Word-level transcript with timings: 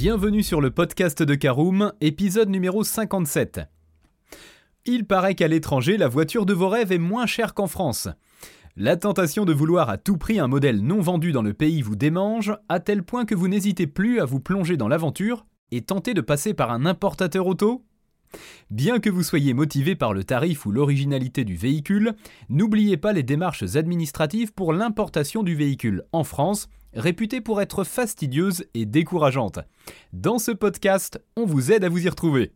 Bienvenue 0.00 0.42
sur 0.42 0.62
le 0.62 0.70
podcast 0.70 1.22
de 1.22 1.34
Caroom, 1.34 1.92
épisode 2.00 2.48
numéro 2.48 2.82
57. 2.82 3.60
Il 4.86 5.04
paraît 5.04 5.34
qu'à 5.34 5.46
l'étranger, 5.46 5.98
la 5.98 6.08
voiture 6.08 6.46
de 6.46 6.54
vos 6.54 6.70
rêves 6.70 6.90
est 6.90 6.96
moins 6.96 7.26
chère 7.26 7.52
qu'en 7.52 7.66
France. 7.66 8.08
La 8.78 8.96
tentation 8.96 9.44
de 9.44 9.52
vouloir 9.52 9.90
à 9.90 9.98
tout 9.98 10.16
prix 10.16 10.38
un 10.38 10.48
modèle 10.48 10.80
non 10.80 11.02
vendu 11.02 11.32
dans 11.32 11.42
le 11.42 11.52
pays 11.52 11.82
vous 11.82 11.96
démange, 11.96 12.54
à 12.70 12.80
tel 12.80 13.02
point 13.02 13.26
que 13.26 13.34
vous 13.34 13.46
n'hésitez 13.46 13.86
plus 13.86 14.20
à 14.20 14.24
vous 14.24 14.40
plonger 14.40 14.78
dans 14.78 14.88
l'aventure 14.88 15.44
et 15.70 15.82
tenter 15.82 16.14
de 16.14 16.22
passer 16.22 16.54
par 16.54 16.70
un 16.70 16.86
importateur 16.86 17.46
auto 17.46 17.84
Bien 18.70 19.00
que 19.00 19.10
vous 19.10 19.22
soyez 19.22 19.52
motivé 19.52 19.96
par 19.96 20.14
le 20.14 20.24
tarif 20.24 20.64
ou 20.64 20.72
l'originalité 20.72 21.44
du 21.44 21.56
véhicule, 21.56 22.14
n'oubliez 22.48 22.96
pas 22.96 23.12
les 23.12 23.22
démarches 23.22 23.76
administratives 23.76 24.54
pour 24.54 24.72
l'importation 24.72 25.42
du 25.42 25.54
véhicule 25.54 26.04
en 26.12 26.24
France, 26.24 26.70
réputées 26.94 27.40
pour 27.40 27.60
être 27.60 27.84
fastidieuses 27.84 28.64
et 28.74 28.86
décourageantes. 28.86 29.60
Dans 30.12 30.38
ce 30.38 30.50
podcast, 30.50 31.20
on 31.36 31.44
vous 31.44 31.72
aide 31.72 31.84
à 31.84 31.88
vous 31.88 32.04
y 32.04 32.08
retrouver. 32.08 32.52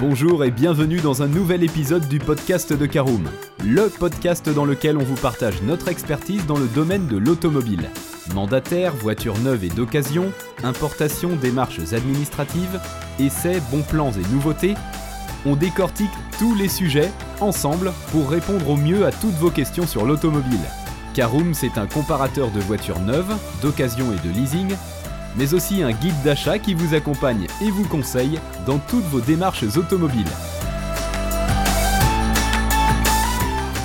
Bonjour 0.00 0.44
et 0.44 0.50
bienvenue 0.50 1.00
dans 1.00 1.22
un 1.22 1.28
nouvel 1.28 1.62
épisode 1.62 2.08
du 2.08 2.18
podcast 2.18 2.72
de 2.72 2.86
Caroom, 2.86 3.28
le 3.62 3.90
podcast 3.90 4.48
dans 4.48 4.64
lequel 4.64 4.96
on 4.96 5.02
vous 5.02 5.20
partage 5.20 5.60
notre 5.60 5.88
expertise 5.88 6.46
dans 6.46 6.56
le 6.56 6.68
domaine 6.68 7.06
de 7.06 7.18
l'automobile. 7.18 7.90
Mandataires, 8.34 8.94
voitures 8.94 9.38
neuves 9.40 9.62
et 9.62 9.68
d'occasion, 9.68 10.32
importation, 10.62 11.36
démarches 11.36 11.92
administratives, 11.92 12.80
essais, 13.18 13.60
bons 13.70 13.82
plans 13.82 14.12
et 14.12 14.26
nouveautés, 14.32 14.74
on 15.44 15.54
décortique 15.54 16.08
tous 16.38 16.54
les 16.54 16.68
sujets 16.68 17.10
ensemble 17.40 17.92
pour 18.12 18.30
répondre 18.30 18.68
au 18.68 18.76
mieux 18.76 19.06
à 19.06 19.12
toutes 19.12 19.34
vos 19.34 19.50
questions 19.50 19.86
sur 19.86 20.04
l'automobile. 20.04 20.60
Caroom, 21.14 21.54
c'est 21.54 21.78
un 21.78 21.86
comparateur 21.86 22.50
de 22.50 22.60
voitures 22.60 23.00
neuves, 23.00 23.36
d'occasion 23.62 24.06
et 24.12 24.26
de 24.26 24.32
leasing 24.32 24.76
mais 25.36 25.54
aussi 25.54 25.82
un 25.82 25.92
guide 25.92 26.20
d'achat 26.24 26.58
qui 26.58 26.74
vous 26.74 26.94
accompagne 26.94 27.46
et 27.62 27.70
vous 27.70 27.86
conseille 27.86 28.38
dans 28.66 28.78
toutes 28.78 29.04
vos 29.04 29.20
démarches 29.20 29.64
automobiles. 29.76 30.26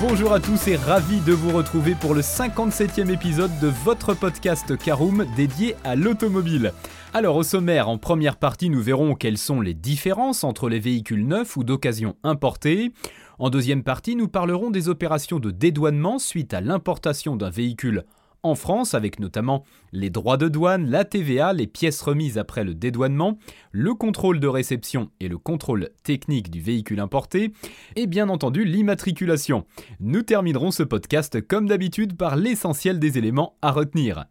Bonjour 0.02 0.34
à 0.34 0.40
tous 0.40 0.68
et 0.68 0.76
ravi 0.76 1.20
de 1.20 1.32
vous 1.32 1.56
retrouver 1.56 1.94
pour 1.94 2.14
le 2.14 2.20
57e 2.20 3.10
épisode 3.10 3.58
de 3.60 3.68
votre 3.68 4.12
podcast 4.12 4.76
Caroom 4.76 5.24
dédié 5.36 5.74
à 5.84 5.96
l'automobile. 5.96 6.72
Alors 7.14 7.36
au 7.36 7.42
sommaire, 7.42 7.88
en 7.88 7.96
première 7.96 8.36
partie, 8.36 8.68
nous 8.68 8.82
verrons 8.82 9.14
quelles 9.14 9.38
sont 9.38 9.62
les 9.62 9.72
différences 9.72 10.44
entre 10.44 10.68
les 10.68 10.78
véhicules 10.78 11.26
neufs 11.26 11.56
ou 11.56 11.64
d'occasion 11.64 12.14
importés. 12.24 12.92
En 13.38 13.50
deuxième 13.50 13.82
partie, 13.82 14.16
nous 14.16 14.28
parlerons 14.28 14.70
des 14.70 14.88
opérations 14.88 15.38
de 15.38 15.50
dédouanement 15.50 16.18
suite 16.18 16.54
à 16.54 16.62
l'importation 16.62 17.36
d'un 17.36 17.50
véhicule 17.50 18.04
en 18.42 18.54
France, 18.54 18.94
avec 18.94 19.18
notamment 19.18 19.64
les 19.92 20.08
droits 20.08 20.36
de 20.36 20.48
douane, 20.48 20.88
la 20.88 21.04
TVA, 21.04 21.52
les 21.52 21.66
pièces 21.66 22.00
remises 22.00 22.38
après 22.38 22.64
le 22.64 22.74
dédouanement, 22.74 23.38
le 23.72 23.92
contrôle 23.94 24.40
de 24.40 24.46
réception 24.46 25.10
et 25.20 25.28
le 25.28 25.36
contrôle 25.36 25.90
technique 26.04 26.50
du 26.50 26.60
véhicule 26.60 27.00
importé, 27.00 27.52
et 27.96 28.06
bien 28.06 28.28
entendu 28.28 28.64
l'immatriculation. 28.64 29.66
Nous 30.00 30.22
terminerons 30.22 30.70
ce 30.70 30.84
podcast 30.84 31.44
comme 31.46 31.66
d'habitude 31.66 32.16
par 32.16 32.36
l'essentiel 32.36 33.00
des 33.00 33.18
éléments 33.18 33.56
à 33.62 33.72
retenir. 33.72 34.26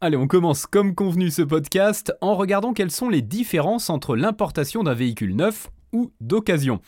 Allez, 0.00 0.16
on 0.16 0.26
commence 0.26 0.66
comme 0.66 0.94
convenu 0.94 1.30
ce 1.30 1.42
podcast 1.42 2.12
en 2.20 2.34
regardant 2.34 2.72
quelles 2.72 2.90
sont 2.90 3.08
les 3.08 3.22
différences 3.22 3.90
entre 3.90 4.16
l'importation 4.16 4.82
d'un 4.82 4.94
véhicule 4.94 5.36
neuf 5.36 5.70
ou 5.92 6.12
d'occasion. 6.20 6.80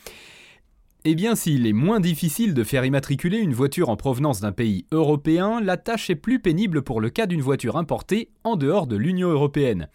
Eh 1.09 1.15
bien, 1.15 1.35
s'il 1.35 1.65
est 1.65 1.71
moins 1.71 2.01
difficile 2.01 2.53
de 2.53 2.65
faire 2.65 2.83
immatriculer 2.83 3.37
une 3.37 3.53
voiture 3.53 3.87
en 3.87 3.95
provenance 3.95 4.41
d'un 4.41 4.51
pays 4.51 4.85
européen, 4.91 5.61
la 5.61 5.77
tâche 5.77 6.09
est 6.09 6.15
plus 6.15 6.39
pénible 6.39 6.81
pour 6.81 6.99
le 6.99 7.09
cas 7.09 7.27
d'une 7.27 7.39
voiture 7.39 7.77
importée 7.77 8.27
en 8.43 8.57
dehors 8.57 8.87
de 8.87 8.97
l'Union 8.97 9.29
européenne. 9.29 9.87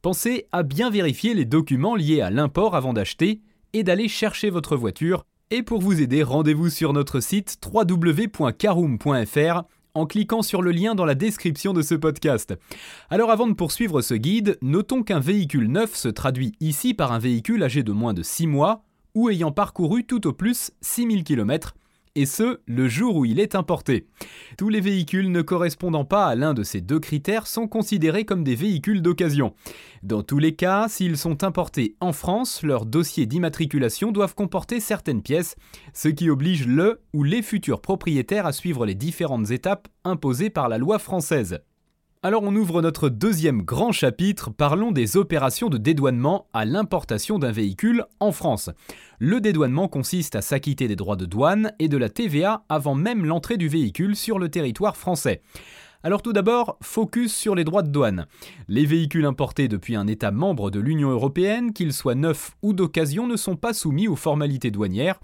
Pensez 0.00 0.46
à 0.52 0.62
bien 0.62 0.88
vérifier 0.88 1.34
les 1.34 1.44
documents 1.44 1.96
liés 1.96 2.20
à 2.20 2.30
l'import 2.30 2.76
avant 2.76 2.92
d'acheter 2.92 3.40
et 3.72 3.82
d'aller 3.82 4.06
chercher 4.06 4.48
votre 4.48 4.76
voiture. 4.76 5.24
Et 5.50 5.64
pour 5.64 5.80
vous 5.80 6.00
aider, 6.00 6.22
rendez-vous 6.22 6.70
sur 6.70 6.92
notre 6.92 7.18
site 7.18 7.58
www.caroom.fr 7.66 9.62
en 9.94 10.06
cliquant 10.06 10.42
sur 10.42 10.62
le 10.62 10.70
lien 10.70 10.94
dans 10.94 11.04
la 11.04 11.16
description 11.16 11.72
de 11.72 11.82
ce 11.82 11.96
podcast. 11.96 12.54
Alors 13.10 13.32
avant 13.32 13.48
de 13.48 13.54
poursuivre 13.54 14.02
ce 14.02 14.14
guide, 14.14 14.56
notons 14.62 15.02
qu'un 15.02 15.18
véhicule 15.18 15.66
neuf 15.66 15.96
se 15.96 16.06
traduit 16.06 16.52
ici 16.60 16.94
par 16.94 17.10
un 17.10 17.18
véhicule 17.18 17.64
âgé 17.64 17.82
de 17.82 17.90
moins 17.90 18.14
de 18.14 18.22
6 18.22 18.46
mois 18.46 18.84
ou 19.14 19.30
ayant 19.30 19.52
parcouru 19.52 20.04
tout 20.04 20.26
au 20.26 20.32
plus 20.32 20.72
6000 20.80 21.24
km, 21.24 21.74
et 22.16 22.26
ce, 22.26 22.58
le 22.66 22.88
jour 22.88 23.16
où 23.16 23.24
il 23.24 23.38
est 23.38 23.54
importé. 23.54 24.06
Tous 24.58 24.68
les 24.68 24.80
véhicules 24.80 25.30
ne 25.30 25.42
correspondant 25.42 26.04
pas 26.04 26.26
à 26.26 26.34
l'un 26.34 26.54
de 26.54 26.62
ces 26.62 26.80
deux 26.80 26.98
critères 26.98 27.46
sont 27.46 27.68
considérés 27.68 28.24
comme 28.24 28.42
des 28.42 28.54
véhicules 28.54 29.02
d'occasion. 29.02 29.54
Dans 30.02 30.22
tous 30.22 30.38
les 30.38 30.54
cas, 30.56 30.88
s'ils 30.88 31.16
sont 31.16 31.44
importés 31.44 31.94
en 32.00 32.12
France, 32.12 32.62
leurs 32.62 32.86
dossiers 32.86 33.26
d'immatriculation 33.26 34.10
doivent 34.12 34.34
comporter 34.34 34.80
certaines 34.80 35.22
pièces, 35.22 35.56
ce 35.94 36.08
qui 36.08 36.30
oblige 36.30 36.66
le 36.66 37.00
ou 37.12 37.22
les 37.22 37.42
futurs 37.42 37.80
propriétaires 37.80 38.46
à 38.46 38.52
suivre 38.52 38.86
les 38.86 38.94
différentes 38.94 39.50
étapes 39.50 39.88
imposées 40.04 40.50
par 40.50 40.68
la 40.68 40.78
loi 40.78 40.98
française. 40.98 41.60
Alors 42.22 42.42
on 42.42 42.54
ouvre 42.54 42.82
notre 42.82 43.08
deuxième 43.08 43.62
grand 43.62 43.92
chapitre, 43.92 44.50
parlons 44.50 44.92
des 44.92 45.16
opérations 45.16 45.70
de 45.70 45.78
dédouanement 45.78 46.48
à 46.52 46.66
l'importation 46.66 47.38
d'un 47.38 47.50
véhicule 47.50 48.04
en 48.20 48.30
France. 48.30 48.68
Le 49.18 49.40
dédouanement 49.40 49.88
consiste 49.88 50.36
à 50.36 50.42
s'acquitter 50.42 50.86
des 50.86 50.96
droits 50.96 51.16
de 51.16 51.24
douane 51.24 51.72
et 51.78 51.88
de 51.88 51.96
la 51.96 52.10
TVA 52.10 52.64
avant 52.68 52.94
même 52.94 53.24
l'entrée 53.24 53.56
du 53.56 53.68
véhicule 53.68 54.16
sur 54.16 54.38
le 54.38 54.50
territoire 54.50 54.98
français. 54.98 55.40
Alors 56.02 56.20
tout 56.20 56.34
d'abord, 56.34 56.76
focus 56.82 57.34
sur 57.34 57.54
les 57.54 57.64
droits 57.64 57.82
de 57.82 57.90
douane. 57.90 58.26
Les 58.68 58.84
véhicules 58.84 59.24
importés 59.24 59.68
depuis 59.68 59.96
un 59.96 60.06
État 60.06 60.30
membre 60.30 60.70
de 60.70 60.80
l'Union 60.80 61.08
européenne, 61.08 61.72
qu'ils 61.72 61.94
soient 61.94 62.14
neufs 62.14 62.52
ou 62.60 62.74
d'occasion, 62.74 63.26
ne 63.26 63.36
sont 63.36 63.56
pas 63.56 63.72
soumis 63.72 64.08
aux 64.08 64.16
formalités 64.16 64.70
douanières. 64.70 65.20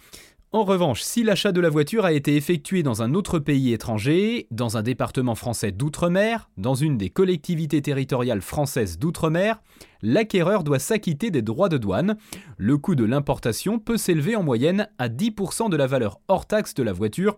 En 0.56 0.64
revanche, 0.64 1.02
si 1.02 1.22
l'achat 1.22 1.52
de 1.52 1.60
la 1.60 1.68
voiture 1.68 2.06
a 2.06 2.14
été 2.14 2.34
effectué 2.34 2.82
dans 2.82 3.02
un 3.02 3.12
autre 3.12 3.38
pays 3.38 3.74
étranger, 3.74 4.46
dans 4.50 4.78
un 4.78 4.82
département 4.82 5.34
français 5.34 5.70
d'outre-mer, 5.70 6.48
dans 6.56 6.74
une 6.74 6.96
des 6.96 7.10
collectivités 7.10 7.82
territoriales 7.82 8.40
françaises 8.40 8.98
d'outre-mer, 8.98 9.60
l'acquéreur 10.00 10.64
doit 10.64 10.78
s'acquitter 10.78 11.30
des 11.30 11.42
droits 11.42 11.68
de 11.68 11.76
douane. 11.76 12.16
Le 12.56 12.78
coût 12.78 12.94
de 12.94 13.04
l'importation 13.04 13.78
peut 13.78 13.98
s'élever 13.98 14.34
en 14.34 14.42
moyenne 14.42 14.88
à 14.96 15.10
10% 15.10 15.68
de 15.68 15.76
la 15.76 15.86
valeur 15.86 16.20
hors 16.26 16.46
taxe 16.46 16.72
de 16.72 16.82
la 16.82 16.94
voiture. 16.94 17.36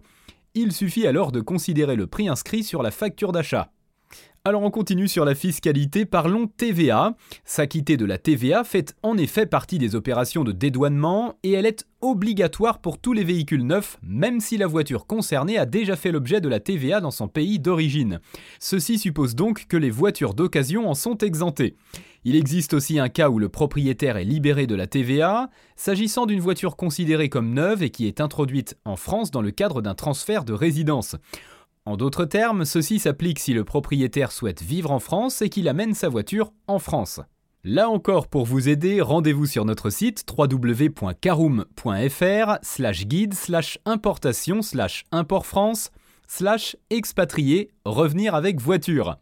Il 0.55 0.71
suffit 0.71 1.05
alors 1.05 1.33
de 1.33 1.41
considérer 1.41 1.97
le 1.97 2.07
prix 2.07 2.29
inscrit 2.29 2.63
sur 2.63 2.85
la 2.85 2.93
facture 2.93 3.33
d'achat. 3.33 3.73
Alors 4.49 4.63
on 4.63 4.71
continue 4.71 5.09
sur 5.09 5.27
la 5.27 5.35
fiscalité, 5.35 6.07
parlons 6.07 6.47
TVA. 6.47 7.15
S'acquitter 7.45 7.99
de 7.99 8.07
la 8.07 8.17
TVA 8.17 8.65
fait 8.65 8.95
en 9.03 9.19
effet 9.19 9.45
partie 9.45 9.77
des 9.77 9.95
opérations 9.95 10.43
de 10.43 10.53
dédouanement 10.53 11.35
et 11.43 11.53
elle 11.53 11.67
est 11.67 11.85
obligatoire 12.01 12.79
pour 12.81 12.99
tous 12.99 13.13
les 13.13 13.25
véhicules 13.25 13.67
neufs, 13.67 13.99
même 14.03 14.41
si 14.41 14.57
la 14.57 14.67
voiture 14.67 15.07
concernée 15.07 15.59
a 15.59 15.67
déjà 15.67 15.97
fait 15.97 16.13
l'objet 16.13 16.41
de 16.41 16.49
la 16.49 16.61
TVA 16.61 17.01
dans 17.01 17.11
son 17.11 17.29
pays 17.29 17.59
d'origine. 17.59 18.21
Ceci 18.59 18.99
suppose 18.99 19.35
donc 19.35 19.67
que 19.67 19.77
les 19.77 19.91
voitures 19.91 20.33
d'occasion 20.33 20.89
en 20.89 20.95
sont 20.95 21.19
exemptées. 21.19 21.77
Il 22.25 22.35
existe 22.35 22.73
aussi 22.73 22.99
un 22.99 23.11
cas 23.11 23.29
où 23.29 23.39
le 23.39 23.51
propriétaire 23.51 24.17
est 24.17 24.25
libéré 24.25 24.67
de 24.67 24.75
la 24.75 24.87
TVA, 24.87 25.51
s'agissant 25.77 26.25
d'une 26.25 26.41
voiture 26.41 26.77
considérée 26.77 27.29
comme 27.29 27.53
neuve 27.53 27.83
et 27.83 27.91
qui 27.91 28.07
est 28.07 28.21
introduite 28.21 28.79
en 28.87 28.97
France 28.97 29.31
dans 29.31 29.43
le 29.43 29.51
cadre 29.51 29.83
d'un 29.83 29.95
transfert 29.95 30.45
de 30.45 30.55
résidence. 30.55 31.17
En 31.89 31.97
d'autres 31.97 32.27
termes, 32.27 32.67
ceci 32.67 32.99
s'applique 32.99 33.39
si 33.39 33.55
le 33.55 33.65
propriétaire 33.65 34.31
souhaite 34.31 34.63
vivre 34.63 34.91
en 34.91 34.99
France 34.99 35.41
et 35.41 35.49
qu'il 35.49 35.69
amène 35.69 35.95
sa 35.95 36.11
voiture 36.11 36.53
en 36.67 36.79
France. 36.79 37.19
Là 37.65 37.89
encore, 37.89 38.29
pour 38.29 38.45
vous 38.45 38.69
aider, 38.69 39.01
rendez-vous 39.01 39.47
sur 39.47 39.65
notre 39.65 39.89
site 39.89 40.23
www.caroom.fr 40.31 42.59
slash 42.61 43.07
guide 43.07 43.33
slash 43.33 43.79
importation 43.87 44.61
slash 44.61 45.07
import 45.13 45.47
France 45.47 45.91
slash 46.27 46.77
expatrié 46.91 47.71
revenir 47.87 48.35
avec 48.35 48.61
voiture. 48.61 49.17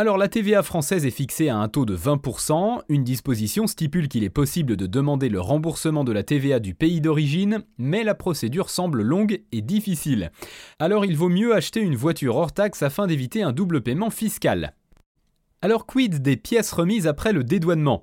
Alors 0.00 0.16
la 0.16 0.28
TVA 0.28 0.62
française 0.62 1.04
est 1.04 1.10
fixée 1.10 1.50
à 1.50 1.58
un 1.58 1.68
taux 1.68 1.84
de 1.84 1.94
20%, 1.94 2.80
une 2.88 3.04
disposition 3.04 3.66
stipule 3.66 4.08
qu'il 4.08 4.24
est 4.24 4.30
possible 4.30 4.78
de 4.78 4.86
demander 4.86 5.28
le 5.28 5.42
remboursement 5.42 6.04
de 6.04 6.12
la 6.12 6.22
TVA 6.22 6.58
du 6.58 6.74
pays 6.74 7.02
d'origine, 7.02 7.64
mais 7.76 8.02
la 8.02 8.14
procédure 8.14 8.70
semble 8.70 9.02
longue 9.02 9.42
et 9.52 9.60
difficile. 9.60 10.32
Alors 10.78 11.04
il 11.04 11.18
vaut 11.18 11.28
mieux 11.28 11.54
acheter 11.54 11.80
une 11.80 11.96
voiture 11.96 12.36
hors 12.36 12.52
taxe 12.52 12.82
afin 12.82 13.06
d'éviter 13.06 13.42
un 13.42 13.52
double 13.52 13.82
paiement 13.82 14.08
fiscal. 14.08 14.74
Alors 15.60 15.84
quid 15.84 16.22
des 16.22 16.38
pièces 16.38 16.72
remises 16.72 17.06
après 17.06 17.34
le 17.34 17.44
dédouanement? 17.44 18.02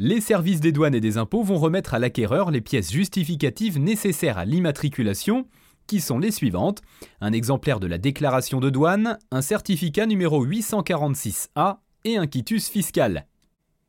Les 0.00 0.20
services 0.20 0.58
des 0.58 0.72
douanes 0.72 0.96
et 0.96 1.00
des 1.00 1.16
impôts 1.16 1.44
vont 1.44 1.58
remettre 1.58 1.94
à 1.94 2.00
l'acquéreur 2.00 2.50
les 2.50 2.60
pièces 2.60 2.90
justificatives 2.90 3.78
nécessaires 3.78 4.38
à 4.38 4.44
l'immatriculation, 4.46 5.46
qui 5.86 6.00
sont 6.00 6.18
les 6.18 6.30
suivantes. 6.30 6.82
Un 7.20 7.32
exemplaire 7.32 7.80
de 7.80 7.86
la 7.86 7.98
déclaration 7.98 8.60
de 8.60 8.70
douane, 8.70 9.18
un 9.30 9.42
certificat 9.42 10.06
numéro 10.06 10.44
846A 10.44 11.78
et 12.04 12.16
un 12.16 12.26
quitus 12.26 12.68
fiscal. 12.68 13.26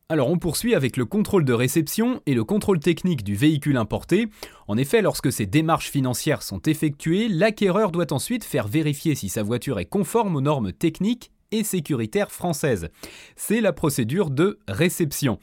Alors 0.09 0.29
on 0.29 0.37
poursuit 0.37 0.73
avec 0.73 0.95
le 0.95 1.03
contrôle 1.03 1.43
de 1.43 1.51
réception 1.51 2.21
et 2.25 2.33
le 2.33 2.45
contrôle 2.45 2.79
technique 2.79 3.25
du 3.25 3.35
véhicule 3.35 3.75
importé. 3.75 4.29
En 4.69 4.77
effet, 4.77 5.01
lorsque 5.01 5.33
ces 5.33 5.45
démarches 5.45 5.91
financières 5.91 6.43
sont 6.43 6.61
effectuées, 6.61 7.27
l'acquéreur 7.27 7.91
doit 7.91 8.13
ensuite 8.13 8.45
faire 8.45 8.69
vérifier 8.69 9.15
si 9.15 9.27
sa 9.27 9.43
voiture 9.43 9.79
est 9.79 9.85
conforme 9.85 10.37
aux 10.37 10.41
normes 10.41 10.71
techniques 10.71 11.31
et 11.51 11.63
sécuritaire 11.63 12.31
française. 12.31 12.89
C'est 13.35 13.61
la 13.61 13.73
procédure 13.73 14.29
de 14.29 14.59
réception. 14.67 15.39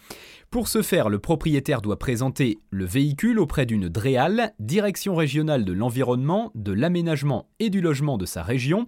Pour 0.50 0.68
ce 0.68 0.82
faire, 0.82 1.08
le 1.08 1.18
propriétaire 1.18 1.82
doit 1.82 1.98
présenter 1.98 2.58
le 2.70 2.84
véhicule 2.84 3.40
auprès 3.40 3.66
d'une 3.66 3.88
DREAL, 3.88 4.54
Direction 4.60 5.16
régionale 5.16 5.64
de 5.64 5.72
l'environnement, 5.72 6.52
de 6.54 6.72
l'aménagement 6.72 7.48
et 7.58 7.70
du 7.70 7.80
logement 7.80 8.18
de 8.18 8.24
sa 8.24 8.44
région, 8.44 8.86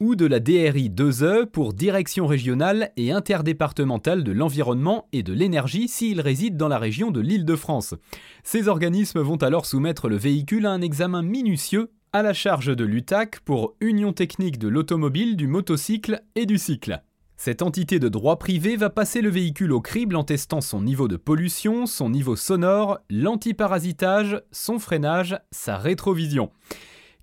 ou 0.00 0.16
de 0.16 0.24
la 0.24 0.40
DRI 0.40 0.88
2E 0.88 1.44
pour 1.46 1.74
Direction 1.74 2.26
régionale 2.26 2.92
et 2.96 3.12
interdépartementale 3.12 4.24
de 4.24 4.32
l'environnement 4.32 5.06
et 5.12 5.22
de 5.22 5.34
l'énergie 5.34 5.86
s'il 5.86 6.20
réside 6.20 6.56
dans 6.56 6.68
la 6.68 6.78
région 6.78 7.10
de 7.10 7.20
l'Île-de-France. 7.20 7.94
Ces 8.42 8.68
organismes 8.68 9.20
vont 9.20 9.36
alors 9.36 9.66
soumettre 9.66 10.08
le 10.08 10.16
véhicule 10.16 10.64
à 10.64 10.70
un 10.70 10.80
examen 10.80 11.22
minutieux 11.22 11.90
à 12.12 12.22
la 12.22 12.34
charge 12.34 12.76
de 12.76 12.84
l'UTAC 12.84 13.40
pour 13.40 13.74
Union 13.80 14.12
technique 14.12 14.58
de 14.58 14.68
l'automobile, 14.68 15.36
du 15.36 15.46
motocycle 15.46 16.22
et 16.34 16.44
du 16.44 16.58
cycle. 16.58 17.02
Cette 17.38 17.62
entité 17.62 17.98
de 17.98 18.08
droit 18.08 18.38
privé 18.38 18.76
va 18.76 18.90
passer 18.90 19.22
le 19.22 19.30
véhicule 19.30 19.72
au 19.72 19.80
crible 19.80 20.16
en 20.16 20.22
testant 20.22 20.60
son 20.60 20.82
niveau 20.82 21.08
de 21.08 21.16
pollution, 21.16 21.86
son 21.86 22.10
niveau 22.10 22.36
sonore, 22.36 22.98
l'antiparasitage, 23.08 24.42
son 24.52 24.78
freinage, 24.78 25.38
sa 25.50 25.78
rétrovision. 25.78 26.50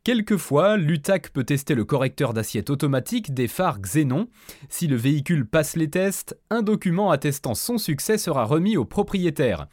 Quelquefois, 0.03 0.75
l'UTAC 0.75 1.29
peut 1.29 1.43
tester 1.43 1.75
le 1.75 1.85
correcteur 1.85 2.33
d'assiette 2.33 2.71
automatique 2.71 3.33
des 3.33 3.47
phares 3.47 3.79
Xenon. 3.79 4.27
Si 4.69 4.87
le 4.87 4.95
véhicule 4.95 5.45
passe 5.45 5.75
les 5.75 5.89
tests, 5.89 6.35
un 6.49 6.63
document 6.63 7.11
attestant 7.11 7.53
son 7.53 7.77
succès 7.77 8.17
sera 8.17 8.45
remis 8.45 8.75
au 8.75 8.85
propriétaire. 8.85 9.67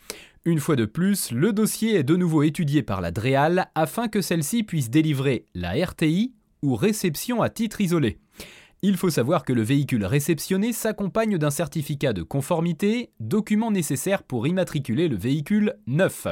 Une 0.46 0.60
fois 0.60 0.76
de 0.76 0.84
plus, 0.84 1.32
le 1.32 1.52
dossier 1.52 1.96
est 1.96 2.04
de 2.04 2.14
nouveau 2.14 2.44
étudié 2.44 2.84
par 2.84 3.00
la 3.00 3.10
DREAL 3.10 3.66
afin 3.74 4.06
que 4.06 4.20
celle-ci 4.20 4.62
puisse 4.62 4.90
délivrer 4.90 5.44
la 5.56 5.72
RTI 5.72 6.34
ou 6.62 6.76
réception 6.76 7.42
à 7.42 7.50
titre 7.50 7.80
isolé. 7.80 8.20
Il 8.80 8.96
faut 8.96 9.10
savoir 9.10 9.44
que 9.44 9.52
le 9.52 9.62
véhicule 9.62 10.04
réceptionné 10.04 10.72
s'accompagne 10.72 11.36
d'un 11.36 11.50
certificat 11.50 12.12
de 12.12 12.22
conformité, 12.22 13.10
document 13.18 13.72
nécessaire 13.72 14.22
pour 14.22 14.46
immatriculer 14.46 15.08
le 15.08 15.16
véhicule 15.16 15.74
neuf. 15.88 16.28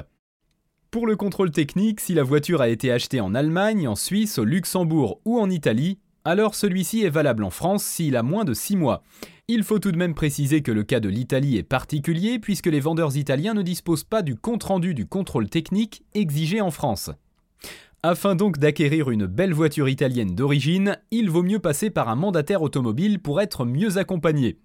Pour 0.93 1.09
le 1.09 1.17
contrôle 1.17 1.51
technique, 1.51 1.99
si 1.99 2.15
la 2.15 2.23
voiture 2.23 2.61
a 2.61 2.69
été 2.69 2.93
achetée 2.93 3.21
en 3.21 3.35
Allemagne, 3.35 3.89
en 3.89 3.97
Suisse, 3.97 4.39
au 4.39 4.45
Luxembourg 4.45 5.21
ou 5.25 5.41
en 5.41 5.51
Italie, 5.51 5.99
alors 6.25 6.55
celui-ci 6.55 7.03
est 7.03 7.11
valable 7.11 7.45
en 7.45 7.51
France 7.51 7.85
s'il 7.85 8.17
a 8.17 8.23
moins 8.23 8.45
de 8.45 8.55
6 8.55 8.77
mois. 8.77 9.03
Il 9.47 9.63
faut 9.63 9.79
tout 9.79 9.93
de 9.93 9.99
même 9.99 10.15
préciser 10.15 10.63
que 10.63 10.73
le 10.73 10.83
cas 10.83 11.01
de 11.01 11.09
l'Italie 11.09 11.59
est 11.59 11.63
particulier 11.63 12.39
puisque 12.39 12.67
les 12.67 12.81
vendeurs 12.81 13.17
italiens 13.17 13.55
ne 13.55 13.63
disposent 13.63 14.05
pas 14.05 14.23
du 14.23 14.37
compte-rendu 14.37 14.95
du 14.95 15.07
contrôle 15.07 15.51
technique 15.51 16.03
exigé 16.15 16.61
en 16.61 16.71
France. 16.71 17.11
Afin 18.03 18.35
donc 18.35 18.59
d'acquérir 18.59 19.11
une 19.11 19.27
belle 19.27 19.55
voiture 19.55 19.89
italienne 19.89 20.35
d'origine, 20.35 20.99
il 21.11 21.31
vaut 21.31 21.43
mieux 21.43 21.59
passer 21.59 21.91
par 21.91 22.09
un 22.09 22.17
mandataire 22.17 22.63
automobile 22.63 23.19
pour 23.19 23.41
être 23.41 23.65
mieux 23.65 23.97
accompagné. 23.99 24.59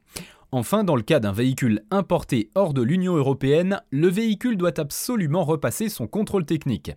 Enfin, 0.51 0.83
dans 0.83 0.95
le 0.95 1.03
cas 1.03 1.19
d'un 1.19 1.31
véhicule 1.31 1.83
importé 1.91 2.49
hors 2.55 2.73
de 2.73 2.81
l'Union 2.81 3.15
européenne, 3.15 3.81
le 3.91 4.07
véhicule 4.07 4.57
doit 4.57 4.79
absolument 4.79 5.43
repasser 5.43 5.89
son 5.89 6.07
contrôle 6.07 6.45
technique. 6.45 6.91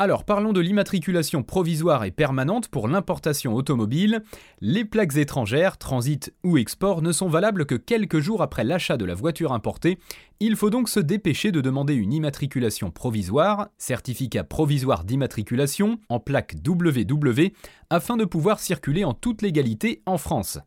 Alors 0.00 0.24
parlons 0.24 0.52
de 0.52 0.58
l'immatriculation 0.58 1.44
provisoire 1.44 2.02
et 2.02 2.10
permanente 2.10 2.66
pour 2.66 2.88
l'importation 2.88 3.54
automobile. 3.54 4.24
Les 4.60 4.84
plaques 4.84 5.16
étrangères, 5.16 5.78
transit 5.78 6.34
ou 6.42 6.58
export, 6.58 7.00
ne 7.00 7.12
sont 7.12 7.28
valables 7.28 7.64
que 7.64 7.76
quelques 7.76 8.18
jours 8.18 8.42
après 8.42 8.64
l'achat 8.64 8.96
de 8.96 9.04
la 9.04 9.14
voiture 9.14 9.52
importée. 9.52 10.00
Il 10.40 10.56
faut 10.56 10.70
donc 10.70 10.88
se 10.88 10.98
dépêcher 10.98 11.52
de 11.52 11.60
demander 11.60 11.94
une 11.94 12.12
immatriculation 12.12 12.90
provisoire, 12.90 13.68
certificat 13.78 14.42
provisoire 14.42 15.04
d'immatriculation, 15.04 16.00
en 16.08 16.18
plaque 16.18 16.56
WW, 16.66 17.52
afin 17.88 18.16
de 18.16 18.24
pouvoir 18.24 18.58
circuler 18.58 19.04
en 19.04 19.14
toute 19.14 19.42
légalité 19.42 20.02
en 20.06 20.18
France. 20.18 20.58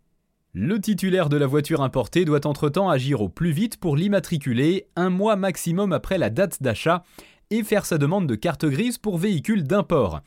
Le 0.54 0.80
titulaire 0.80 1.28
de 1.28 1.38
la 1.38 1.46
voiture 1.46 1.84
importée 1.84 2.24
doit 2.24 2.48
entre-temps 2.48 2.90
agir 2.90 3.22
au 3.22 3.30
plus 3.30 3.52
vite 3.52 3.78
pour 3.78 3.98
l'immatriculer, 3.98 4.88
un 4.96 5.10
mois 5.10 5.36
maximum 5.36 5.92
après 5.92 6.18
la 6.18 6.30
date 6.30 6.64
d'achat, 6.64 7.04
et 7.52 7.64
faire 7.64 7.86
sa 7.86 7.98
demande 7.98 8.28
de 8.28 8.36
carte 8.36 8.66
grise 8.66 8.98
pour 8.98 9.18
véhicule 9.18 9.64
d'import. 9.64 10.22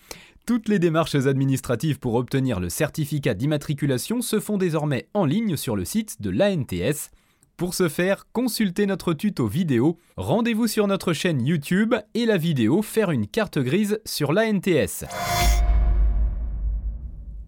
Toutes 0.47 0.69
les 0.69 0.79
démarches 0.79 1.15
administratives 1.15 1.99
pour 1.99 2.15
obtenir 2.15 2.61
le 2.61 2.69
certificat 2.69 3.35
d'immatriculation 3.35 4.23
se 4.23 4.41
font 4.41 4.59
désormais 4.59 5.07
en 5.15 5.25
ligne 5.25 5.57
sur 5.57 5.77
le 5.77 5.85
site 5.85 6.21
de 6.21 6.31
l'ANTS. 6.31 7.11
Pour 7.57 7.75
ce 7.75 7.89
faire, 7.89 8.27
consultez 8.33 8.87
notre 8.87 9.13
tuto 9.13 9.47
vidéo, 9.47 9.99
rendez-vous 10.17 10.67
sur 10.67 10.87
notre 10.87 11.13
chaîne 11.13 11.45
YouTube 11.45 11.95
et 12.15 12.25
la 12.25 12.39
vidéo 12.39 12.81
Faire 12.81 13.11
une 13.11 13.27
carte 13.27 13.59
grise 13.59 14.01
sur 14.07 14.33
l'ANTS. 14.33 15.05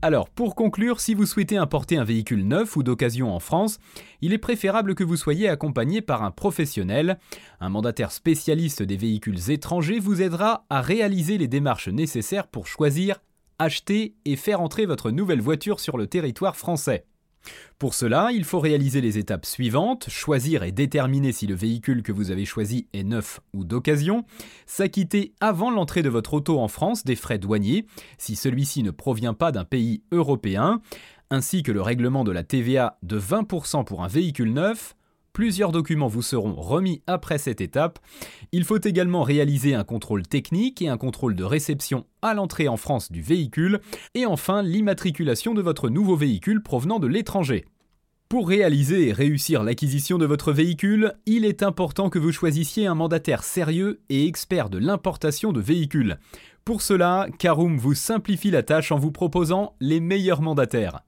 Alors, 0.05 0.29
pour 0.29 0.57
conclure, 0.57 0.99
si 0.99 1.15
vous 1.15 1.27
souhaitez 1.27 1.57
importer 1.57 1.97
un 1.97 2.03
véhicule 2.03 2.45
neuf 2.45 2.75
ou 2.75 2.83
d'occasion 2.83 3.33
en 3.33 3.39
France, 3.39 3.79
il 4.21 4.33
est 4.33 4.39
préférable 4.39 4.97
que 4.97 5.05
vous 5.05 5.15
soyez 5.15 5.49
accompagné 5.49 6.01
par 6.01 6.25
un 6.25 6.33
professionnel. 6.33 7.21
Un 7.61 7.69
mandataire 7.69 8.11
spécialiste 8.11 8.83
des 8.83 8.97
véhicules 8.97 9.53
étrangers 9.53 10.01
vous 10.01 10.21
aidera 10.21 10.67
à 10.71 10.81
réaliser 10.81 11.39
les 11.39 11.47
démarches 11.47 11.87
nécessaires 11.87 12.49
pour 12.49 12.67
choisir, 12.67 13.23
acheter 13.61 14.17
et 14.25 14.35
faire 14.35 14.61
entrer 14.61 14.87
votre 14.87 15.13
nouvelle 15.13 15.41
voiture 15.41 15.79
sur 15.79 15.97
le 15.97 16.09
territoire 16.09 16.57
français. 16.57 17.07
Pour 17.79 17.94
cela, 17.94 18.31
il 18.33 18.44
faut 18.44 18.61
réaliser 18.61 19.00
les 19.00 19.19
étapes 19.19 19.47
suivantes, 19.47 20.09
choisir 20.09 20.62
et 20.62 20.73
déterminer 20.73 21.33
si 21.33 21.47
le 21.47 21.55
véhicule 21.55 22.03
que 22.03 22.12
vous 22.12 22.31
avez 22.31 22.44
choisi 22.44 22.87
est 22.93 23.03
neuf 23.03 23.41
ou 23.55 23.65
d'occasion, 23.65 24.25
s'acquitter 24.67 25.35
avant 25.41 25.71
l'entrée 25.71 26.03
de 26.03 26.09
votre 26.09 26.35
auto 26.35 26.61
en 26.61 26.69
France 26.69 27.05
des 27.05 27.17
frais 27.17 27.39
douaniers, 27.39 27.87
si 28.19 28.37
celui-ci 28.37 28.83
ne 28.83 28.91
provient 28.91 29.35
pas 29.35 29.53
d'un 29.53 29.65
pays 29.65 30.03
européen, 30.12 30.81
ainsi 31.31 31.62
que 31.62 31.73
le 31.73 31.83
règlement 31.83 32.25
de 32.25 32.33
la 32.33 32.44
TVA 32.44 32.99
de 33.03 33.19
20% 33.19 33.85
pour 33.85 34.05
un 34.05 34.09
véhicule 34.09 34.53
neuf, 34.53 34.94
Plusieurs 35.32 35.73
documents 35.73 36.08
vous 36.08 36.20
seront 36.20 36.55
remis 36.55 37.02
après 37.06 37.38
cette 37.38 37.62
étape. 37.62 37.99
Il 38.52 38.64
faut 38.64 38.79
également 38.79 39.23
réaliser 39.23 39.75
un 39.75 39.84
contrôle 39.84 40.26
technique 40.26 40.82
et 40.82 40.88
un 40.88 40.99
contrôle 40.99 41.34
de 41.34 41.44
réception 41.44 42.05
à 42.20 42.34
l'entrée 42.34 42.69
en 42.69 42.76
France 42.76 43.11
du 43.11 43.23
véhicule. 43.23 43.81
Et 44.14 44.26
enfin, 44.26 44.62
l'immatriculation 44.62 45.55
de 45.55 45.62
votre 45.62 45.88
nouveau 45.88 46.17
véhicule 46.17 46.62
provenant 46.62 46.99
de 46.99 47.06
l'étranger. 47.06 47.64
Pour 48.29 48.49
réaliser 48.49 49.08
et 49.08 49.12
réussir 49.12 49.62
l'acquisition 49.62 50.19
de 50.19 50.26
votre 50.26 50.52
véhicule, 50.52 51.14
il 51.26 51.44
est 51.44 51.62
important 51.62 52.11
que 52.11 52.19
vous 52.19 52.32
choisissiez 52.32 52.87
un 52.87 52.94
mandataire 52.94 53.43
sérieux 53.43 54.00
et 54.11 54.26
expert 54.26 54.69
de 54.69 54.79
l'importation 54.79 55.52
de 55.52 55.61
véhicules. 55.61 56.19
Pour 56.64 56.82
cela, 56.82 57.26
Caroom 57.38 57.76
vous 57.76 57.94
simplifie 57.94 58.50
la 58.50 58.62
tâche 58.62 58.93
en 58.93 58.99
vous 58.99 59.12
proposant 59.12 59.76
les 59.81 60.00
meilleurs 60.00 60.43
mandataires. 60.43 61.02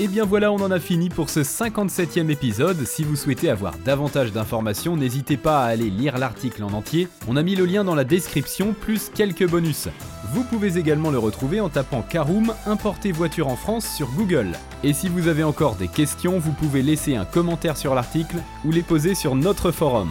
Et 0.00 0.06
bien 0.06 0.24
voilà, 0.24 0.52
on 0.52 0.60
en 0.60 0.70
a 0.70 0.78
fini 0.78 1.08
pour 1.08 1.28
ce 1.28 1.40
57e 1.40 2.30
épisode. 2.30 2.86
Si 2.86 3.02
vous 3.02 3.16
souhaitez 3.16 3.50
avoir 3.50 3.76
davantage 3.78 4.30
d'informations, 4.30 4.96
n'hésitez 4.96 5.36
pas 5.36 5.64
à 5.64 5.66
aller 5.66 5.90
lire 5.90 6.18
l'article 6.18 6.62
en 6.62 6.72
entier. 6.72 7.08
On 7.26 7.34
a 7.34 7.42
mis 7.42 7.56
le 7.56 7.64
lien 7.64 7.82
dans 7.82 7.96
la 7.96 8.04
description, 8.04 8.76
plus 8.80 9.10
quelques 9.12 9.48
bonus. 9.48 9.88
Vous 10.32 10.44
pouvez 10.44 10.78
également 10.78 11.10
le 11.10 11.18
retrouver 11.18 11.60
en 11.60 11.68
tapant 11.68 12.02
Caroom 12.02 12.54
Importer 12.66 13.10
voiture 13.10 13.48
en 13.48 13.56
France 13.56 13.92
sur 13.92 14.08
Google. 14.12 14.52
Et 14.84 14.92
si 14.92 15.08
vous 15.08 15.26
avez 15.26 15.42
encore 15.42 15.74
des 15.74 15.88
questions, 15.88 16.38
vous 16.38 16.52
pouvez 16.52 16.82
laisser 16.82 17.16
un 17.16 17.24
commentaire 17.24 17.76
sur 17.76 17.96
l'article 17.96 18.36
ou 18.64 18.70
les 18.70 18.82
poser 18.82 19.16
sur 19.16 19.34
notre 19.34 19.72
forum. 19.72 20.10